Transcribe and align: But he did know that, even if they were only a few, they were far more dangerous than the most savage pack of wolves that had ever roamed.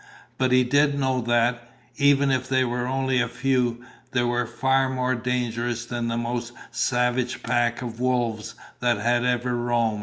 But 0.39 0.51
he 0.51 0.63
did 0.63 0.97
know 0.99 1.21
that, 1.21 1.69
even 1.97 2.31
if 2.31 2.49
they 2.49 2.63
were 2.63 2.87
only 2.87 3.21
a 3.21 3.27
few, 3.27 3.85
they 4.13 4.23
were 4.23 4.47
far 4.47 4.89
more 4.89 5.13
dangerous 5.13 5.85
than 5.85 6.07
the 6.07 6.17
most 6.17 6.53
savage 6.71 7.43
pack 7.43 7.83
of 7.83 7.99
wolves 7.99 8.55
that 8.79 8.97
had 8.97 9.23
ever 9.25 9.55
roamed. 9.55 9.99